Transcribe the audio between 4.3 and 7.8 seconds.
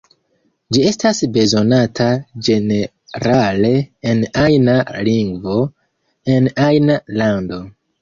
ajna lingvo, en ajna lando.